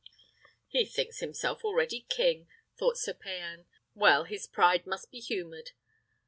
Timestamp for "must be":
4.87-5.19